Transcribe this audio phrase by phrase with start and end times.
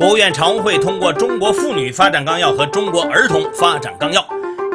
[0.00, 4.22] 国务院常务会通过《中国妇女发展纲要》和《中国儿童发展纲要》，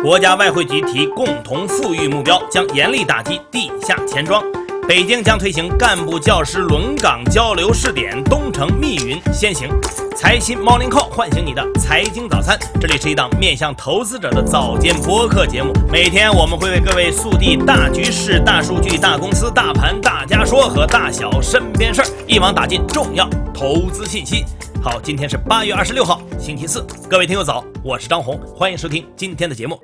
[0.03, 4.43] 国家外汇局提共同富裕目标，将严厉打击地下钱庄。
[4.87, 9.67] 北京将推行干部教师轮岗交流试点，东城密云先行。
[10.15, 15.73] 财新 Morning Call 唤醒你的财经早餐，这里是一档面向投资者的早间播客节目。
[15.91, 24.45] 每天我们会为各位速递大局势、大数据、大公司、大盘、大家说和大小身边事儿，一网打尽重要投资信息。
[24.85, 29.81] 好，今天是八月二十六号，星期四，各位听友早，我是张红，欢迎收听今天的节目。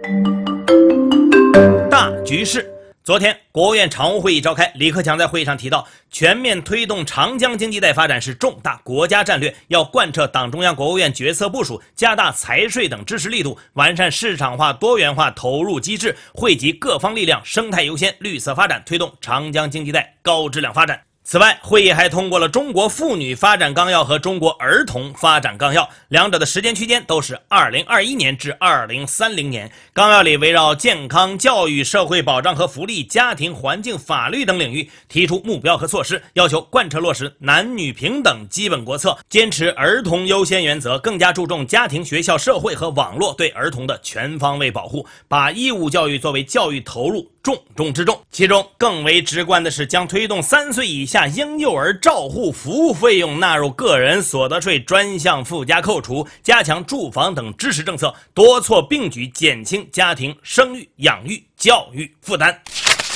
[1.89, 2.71] 大局势。
[3.03, 21.01] 昨天，国务院常务会议召开，李克强在会议上提到，全面推动长江经济带发展是重大国家战略，要贯彻党中央、国务院决策部署，加大财税等支持力度，完善市场化、多元化投入机制，汇集各方力量，生态优先、绿色发展，推动长江经济带高质量发展。
[21.23, 29.71] 此外，会议还通过了《中国妇女发展纲要》和《中国儿童发展纲要》，两者的时间区间都是二零二一年至二零三零年。
[29.93, 48.21] 纲要里围绕健康、教育、社会保障和福利、家庭环境、法律等领域提出目标和措施，要求贯彻落实男女平等基本国策，坚持儿童优先原则，更加注重家庭、学校、社会和网络对儿童的全方位保护，把义务教育作为教育投入重中之重。
[48.31, 51.27] 其中更为直观的是，将推动三岁以下。
[51.27, 62.61] 婴幼儿照护服务费用纳入个人所得税专项附加扣除，加强住房等支持政策，多措并举，减轻家庭生育、养育、教育负担。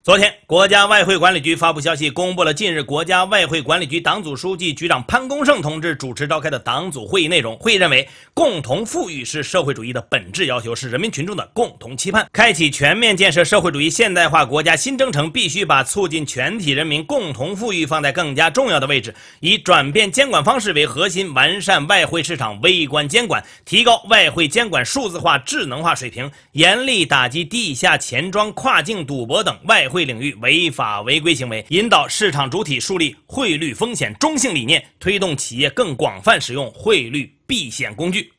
[0.05, 7.57] 昨天，国家外汇管理局发布消息，公布了近日国家外汇管理局党组书记、局长潘功胜同志主持召开的党组会议内容。
[7.57, 12.27] 会议认为，共同富裕是社会主义的本质要求，是人民群众的共同期盼。
[12.31, 29.94] 开启全面建设社会主义现代化国家新征程，必须把促进全体人民共同富裕放在更加重要的位置，以转变监管方式为核心，完善外汇市场微观监管，提高外汇监管数字化、智能化水平，严厉打击地下钱庄、跨境赌博等外汇。
[29.95, 38.29] 汇领域违法违规行为，引导市场主体树立汇率风险中性理念，推动企业更广泛使用汇率避险工具。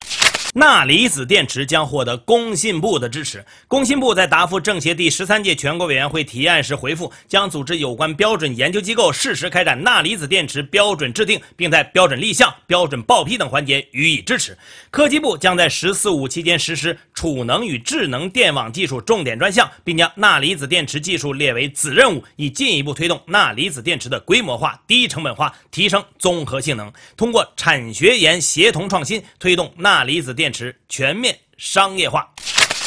[0.56, 3.44] 钠离子电池将获得工信部的支持。
[3.69, 14.56] 工信部在答复政协第十三届全国委员会提案时回复，将组织有关标准研究机构适时开展钠离子电池标准制定，并在标准立项、标准报批等环节予以支持。
[14.91, 26.91] 科技部将在“十四五”期间实施储能与智能电网技术重点专项，并将钠离子电池技术列为子任务，以进一步推动钠离子电池的规模化、低成本化，提升综合性能。
[27.15, 30.46] 通过产学研协同创新，推动钠离子电。
[30.47, 32.33] 电池全面商业化。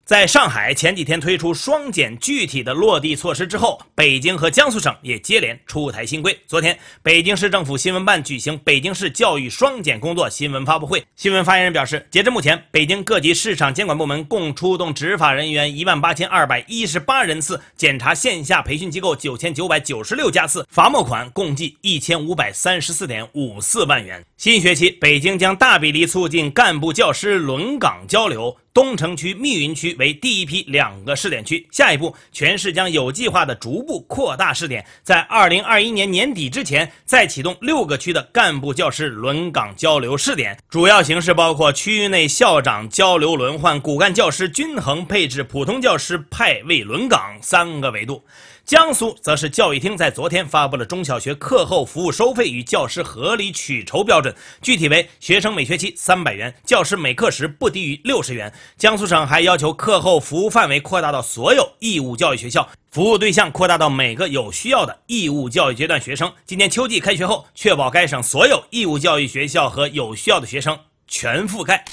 [0.09, 6.35] 在上海前几天推出双减具体的落地措施之后，北京和江苏省也接连出台新规。
[6.47, 24.25] 昨天，北京市政府新闻办举行北京市教育双减工作新闻发布会，新闻发言人表示，截至目前，北京各级市场监管部门共出动执法人员一万八千二百一十八人次，检查线下培训机构九千九百九十六家次，罚没款共计一千五百三十四点五四万元。
[24.37, 28.57] 新学期，北京将大比例促进干部教师轮岗交流。
[28.71, 40.57] 东城区、密云区为第一批两个试点区，下一步全市将有计划的逐步扩大试点，在二零二一年年底之前再启动六个区的干部教师轮岗交流试点。
[40.69, 48.23] 主要形式包括区域内校长交流轮换、骨干教师均衡配置、普通教师派位轮岗三个维度。
[48.65, 54.31] 江苏则是教育厅在昨天发布了中小学课后服务收费与教师合理取酬标准，
[54.61, 58.53] 具体为学生每学期三百元，教师每课时不低于六十元。
[58.77, 66.31] 江苏省还要求课课后服务范围扩大到所有义务教育学校，服务对象扩大到每个有需要的义务教育阶段学生。
[66.45, 70.77] 今年秋季开学后，确保该省所有义务教育学校和有需要的学生
[71.07, 71.83] 全覆盖。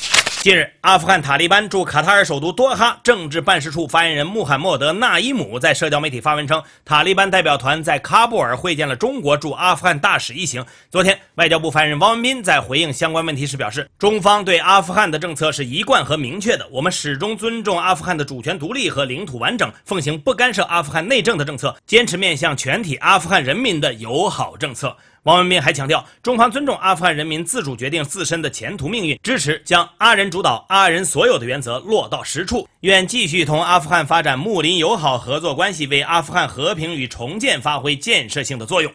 [0.46, 10.64] 近日，阿富汗塔利班驻卡塔尔首都多哈政治办事处发言人穆罕默德·纳伊姆在社交媒体发文称，塔利班代表团在喀布尔会见了中国驻阿富汗大使一行。
[10.88, 24.96] 昨天，外交部发言人汪文斌在回应相关问题时表示，中方对阿富汗的政策是一贯和明确的，我们始终尊重阿富汗的主权独立和领土完整，奉行不干涉阿富汗内政的政策，坚持面向全体阿富汗人民的友好政策。
[25.26, 38.93] 王文斌还强调，中方尊重阿富汗人民自主决定自身的前途命运，支持将阿人主导、阿人所有的原则落到实处，愿继续同阿富汗发展睦邻友好合作关系，为阿富汗和平与重建发挥建设性的作用。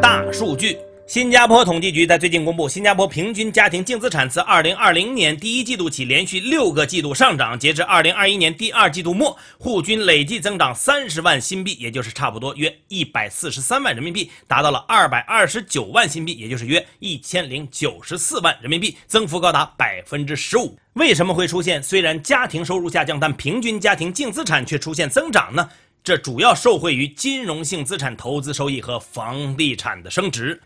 [0.00, 0.78] 大数据。
[1.06, 20.74] 新加坡统计局在最近公布，新加坡平均家庭净资产自2020年第一季度起连续六个季度上涨，截至2021年第二季度末，户均累计增长30万新币，也就是差不多约143万人民币，达到了229万新币，也就是约1094万人民币，增幅高达百分之十五。
[20.94, 25.68] 为什么会出现虽然家庭收入下降，但平均家庭净资产却出现增长呢？
[26.04, 30.60] 这主要受惠于金融性资产投资收益和房地产的升值。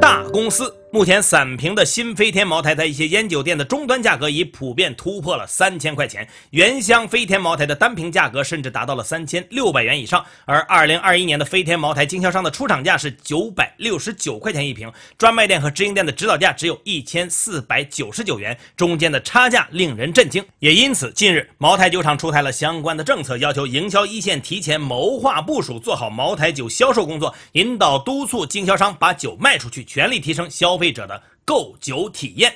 [0.00, 0.79] 大公司。
[0.92, 10.24] 目前，散瓶的新飞天茅台在一些烟酒店的终端价格已普遍突破了三千块钱，原香飞天茅台的单瓶价格甚至达到了三千六百元以上。
[10.46, 20.44] 而二零二一年的飞天茅台经销商的出厂价是九百六十九块钱一瓶，专卖店和直营店的指导价只有一千四百九十九元，中间的差价令人震惊。
[20.58, 30.79] 也因此，近日茅台酒厂出台了相关的政策，要求营销一线提前谋划部署，做好茅台酒销售工作，引导督促经销商把酒卖出去，全力提升销。
[30.80, 32.54] 消费者的购酒体验。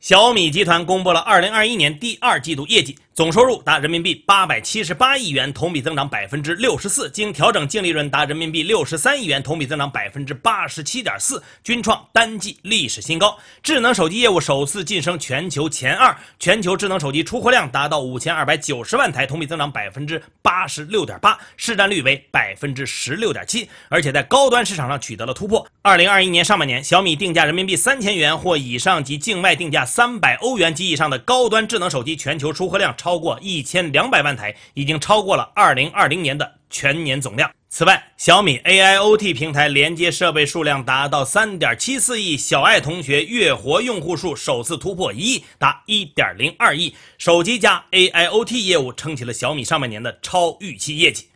[0.00, 2.96] 小米集团公布了二零二一年第二季度业绩。
[3.16, 13.34] 总收入达人民币八百七十八亿元，同比增长百分之六十四，经调整净利润达人民币六十三亿元，同比增长百分之八十七点四，均创单季历史新高。
[13.62, 25.66] 智能手机业务首次晋升全球前二，全球智能手机出货量达到五千二百九十万台，同比增长百分之八十六点八，市占率为百分之十六点七，而且在高端市场上取得了突破。
[25.80, 32.94] 二零二一年上半年，小米定价人民币三千元或以上及境外定价三百欧元及以上的高端智能手机全球出货量。
[33.06, 37.48] 超过一千两百万台，已经超过了二零二零年的全年总量。
[37.68, 46.96] 此外，小米 AIoT 平台连接设备数量达到三点七四亿，小爱同学月活用户数首次突破一亿，达一点零二亿。
[47.16, 51.28] 手机加 AIoT 业务撑起了小米上半年的超预期业绩。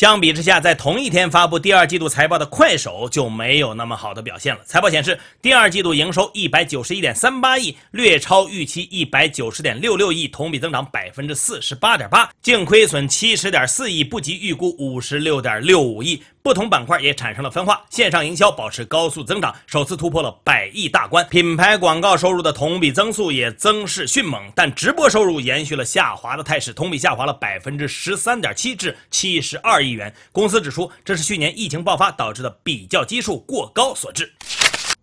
[0.00, 4.62] 相比之下，在同一天发布第二季度财报的快手就没有那么好的表现了。
[4.64, 16.22] 财报显示，第二季度营收一百九十一点三八亿，略超预期一百九十点六六亿，同比增长百分之四十八点八，净亏损七十点四亿，不及预估五十六点六五亿。
[16.42, 21.26] 不同板块也产生了分化，线上营销保持高速增长，首次突破了百亿大关。
[21.28, 30.12] 品牌广告收入的同比增速也增势迅猛，但直播收入延续了下滑的态势，同比下滑了百分之十三点七至七十二亿元。
[30.32, 34.32] 公司指出，这是去年疫情爆发导致的比较基数过高所致。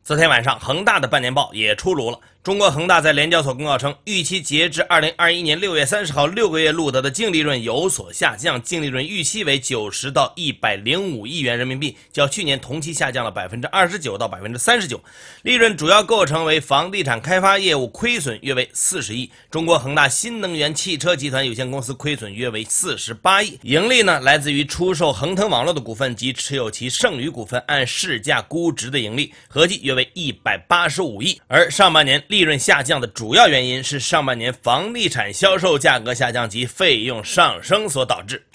[0.04, 2.20] 昨天晚上，恒大的半年报也出炉了。
[2.48, 15.04] 中国恒大在联交所公告称，预期截至二零二一年六月三十号六个月录得的净利润有所下降，净利润预期为九十到一百零五亿元人民币，较去年同期下降了百分之二十九到百分之三十九。
[15.42, 31.38] 利润主要构成为房地产开发业务亏损约为四十亿，中国恒大新能源汽车集团有限公司亏损约为四十八亿，盈利呢来自于出售恒腾网络的股份及持有其剩余股份按市价估值的盈利，合计约为一百八十五亿。
[31.48, 38.46] 而上半年利利润下降的主要原因是上半年房地产销售价格下降及费用上升所导致。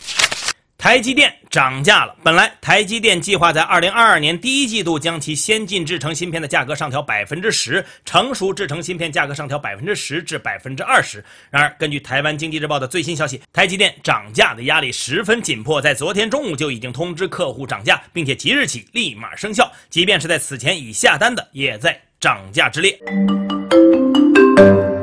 [0.78, 2.14] 台积电涨价了。
[2.22, 11.24] 本来台积电计划在二零二二年第一季度将其先进制程芯片的价格上调百分之十，成熟制程芯片价格上调百分之十至百分之二十。
[11.50, 19.68] 然而，根据台湾经济日报的最新消息，台积电涨价的压力十分紧迫，在昨天中午就已经通知客户涨价，并且即日起立马生效。
[19.90, 22.96] 即便是在此前已下单的，也在涨价之列。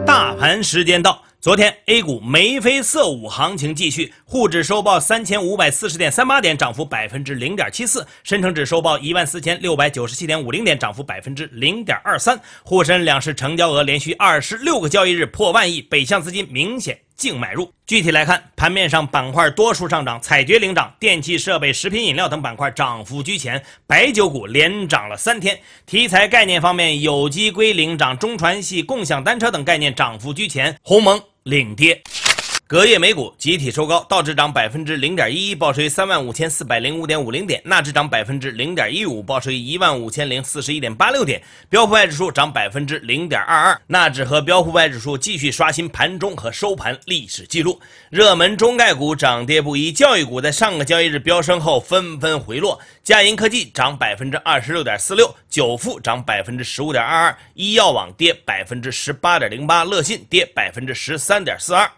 [0.08, 12.38] 大盘时间到，昨天 A 股眉飞色舞，行情继续，沪指收报三千五百四十点三八点，涨幅百分之零点七四；深成指收报一万四千六百九十七点五零点，涨幅百分之零点二三。
[12.62, 17.00] 沪深两市成交额连续二十六个交易日破万亿，北向资金明显。
[17.16, 17.70] 净买入。
[17.86, 25.60] 具体来看，盘面上板块多数上涨，采掘领涨，电气设备、食品饮料等板块涨幅居前，白酒股连涨了三天。
[25.86, 32.02] 题材概念方面，有机硅领涨，中传系、共享单车等概念涨幅居前，鸿蒙领跌。
[32.70, 47.82] 隔夜美股集体收高，道指涨百分之零点一一，报收于三万五千四百零五点五零点；纳指涨百分之零点一五，报收于一万五千零四十一点八六点；标普外指数涨百分之零点二二，纳指和标普外指数继续刷新盘中和收盘历史记录。
[48.12, 52.80] 热门中概股涨跌不一，教育股在上个交易日飙升后纷纷回落。
[53.04, 61.90] 佳银科技涨百分之二十六点四六，久富涨百分之十五点二二，医药网跌百分之十八点零八，乐信跌百分之十三点四二。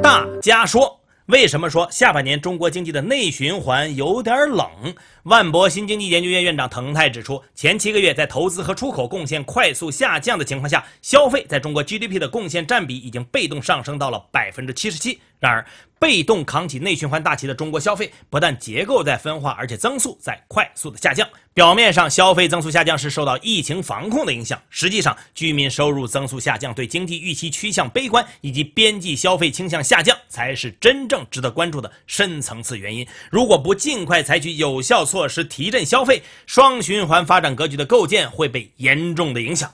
[0.00, 4.94] 大家说，为什么说下半年中国经济的内循环有点冷？
[5.24, 15.20] 万博新经济研究院院长滕泰指出，前七个月在投资和出口贡献快速下降的情况下，消费在中国 GDP 的贡献占比已经被动上升到了百分之七十七。
[15.40, 15.66] 然而，
[15.98, 21.26] 被动扛起内循环大旗的中国消费，不但结构在分化，而且增速在快速的下降。
[21.54, 33.06] 表面上消费增速下降是受到疫情防控的影响，实际上居民收入增速下降、对经济预期趋向悲观以及边际消费倾向下降，才是真正值得关注的深层次原因。
[33.30, 39.72] 如果不尽快采取有效措施提振消费，双循环发展格局的构建会被严重的影响。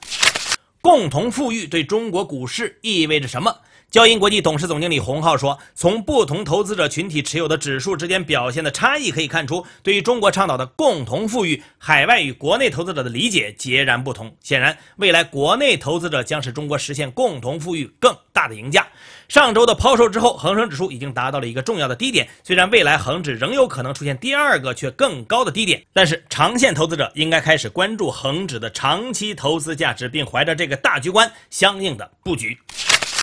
[0.80, 3.56] 共同富裕对中国股市意味着什么？
[3.90, 14.37] 交银国际董事总经理洪浩说：“从不同投资者群体持有的指数之间表现的差异可以看出，对于中国倡导的共同富裕，海外与国内投资者的理解截然不同。
[14.43, 18.87] 显然，未来国内投资者将是中国实现共同富裕更大的赢家。
[19.28, 22.28] 上周的抛售之后，恒生指数已经达到了一个重要的低点。
[22.45, 32.59] 虽然未来恒指仍有可能出现第二个却更高的低点，但是长线投资者应该开始关注恒指的长期投资价值，并怀着这个大局观相应的布局。”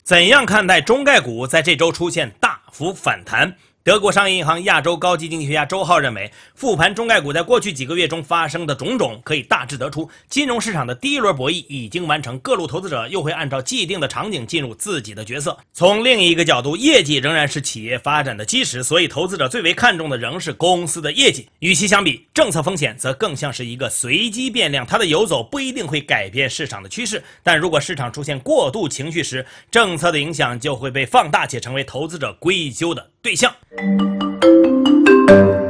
[0.03, 3.55] 怎样看待中概股在这周出现大幅反弹？
[3.83, 15.57] 德国商业银行亚洲高级经济学家周浩认为，复盘中概股在过去几个月中发生的种种，可以大致得出，金融市场的第一轮博弈已经完成，各路投资者又会按照既定的场景进入自己的角色。
[15.73, 21.49] 从另一个角度，业绩仍然是企业发展的基石，所以投资者最为看重的仍是公司的业绩。
[21.59, 33.53] 与其相比，政策风险则更像是一个随机变量，它的游走不一定会改变市场的趋势，但如果市场出现过度情绪时，政策的影响就会被放大，且成为投资者归咎的对象。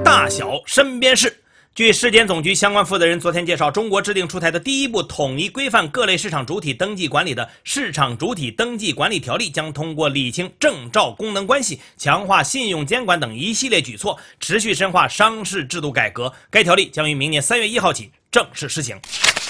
[0.04, 1.38] 大小身边事。
[1.76, 16.32] 据市监总局相关负责人昨天介绍，中国制定出台的第一部统一规范各类市场主体登记管理的《市场主体登记管理条例》将通过理清证照功能关系、强化信用监管等一系列举措，持续深化商事制度改革。
[16.52, 18.96] 该条例将于明年三月一号起正式施行。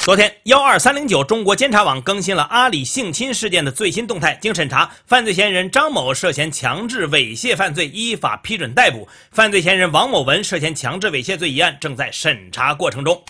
[0.04, 4.38] 昨天，幺二三零九中国监察网更新了阿里性侵事件的最新动态。
[4.42, 13.24] 经审查，犯罪嫌疑人张某涉嫌强制猥亵犯罪，依法批准逮捕；犯罪嫌疑人王某文涉嫌强制猥亵罪一案正在审查过程中。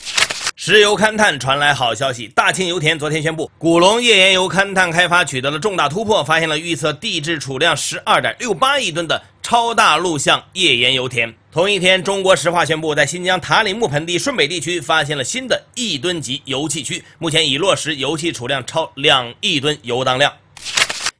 [0.55, 11.35] 石油勘探传来好消息，大庆油田昨天宣布，古龙页岩油勘探开发取得了重大突破，发现了预测地质储量十二点六八亿吨的超大陆相页岩油田。
[11.53, 20.33] 同一天，中国石化宣布，在新疆塔里木盆地顺北地区发现了新的亿吨级油气区，目前已落实油气储量超两亿吨油当量。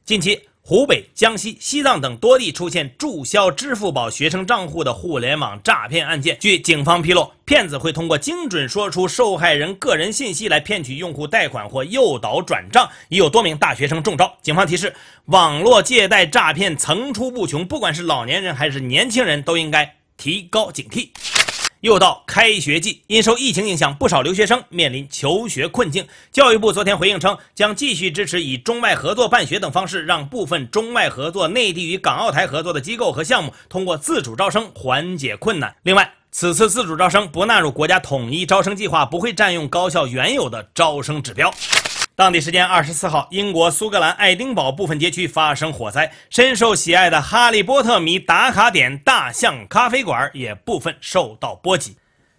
[0.04, 6.36] 近期，湖北、江西、西藏等多地出现注销支付宝学生账户的互联网诈骗案件。
[6.40, 14.36] 据警方披露，骗子会通过精准说出受害人个人信息来骗取用户贷款或诱导转账，已有多名大学生中招。
[14.42, 14.92] 警方提示，
[15.26, 19.94] 网络借贷诈骗层出不穷，不管是老年人还是年轻人，都应该。
[20.16, 21.10] 提高警惕。
[21.80, 26.06] 又到开学季，因受疫情影响，不少留学生面临求学困境。
[26.32, 35.76] 教育部昨天回应称，将继续支持以中外合作办学等方式，让部分中外合作、内地与港澳台合作的机构和项目通过自主招生缓解困难。
[35.82, 41.52] 另外，此次自主招生不纳入国家统一招生计划，不会占用高校原有的招生指标。
[42.16, 51.96] 当地时间二十四号，英国苏格兰爱丁堡部分街区发生火灾，深受喜爱的哈利波特迷打卡点大象咖啡馆也部分受到波及。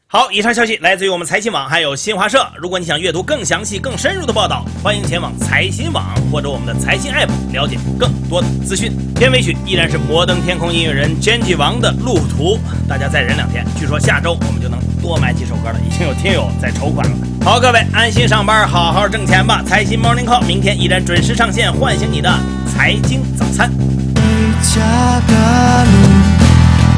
[0.07, 2.47] 好，以上消息来自于我们财新网，还有新华社。
[2.55, 8.93] 如果你想阅读更详细、更深入的报道，欢迎前往财新网或者我们的财新 App 了解更多的资讯。
[9.15, 12.55] 片尾曲依然是摩登天空音乐人 Genji 王的《路途》，
[12.87, 17.15] 大家再忍两天，据说下周我们就能多买几首歌了，已经有听友在筹款了。
[17.43, 19.61] 好，各位安心上班，好好挣钱吧。
[19.63, 22.39] 财新 Morning Call 明天依然准时上线，唤醒你的
[22.73, 23.69] 财经早餐。
[23.69, 24.23] 回
[24.63, 24.81] 家
[25.27, 25.91] 的路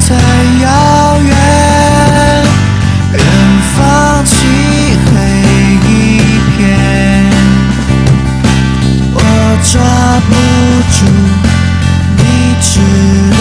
[0.00, 0.14] 太
[0.64, 1.36] 遥远，
[3.12, 3.20] 远
[3.76, 4.46] 方漆
[5.04, 5.20] 黑
[5.86, 6.18] 一
[6.56, 7.30] 片，
[9.12, 9.20] 我
[9.70, 9.78] 抓
[10.30, 10.32] 不
[10.94, 11.04] 住
[12.16, 13.37] 你。